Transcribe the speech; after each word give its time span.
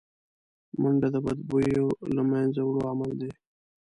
منډه 0.81 1.07
د 1.15 1.17
بدبویو 1.25 1.87
له 2.15 2.21
منځه 2.31 2.61
وړو 2.63 2.81
عمل 2.91 3.11
دی 3.21 3.31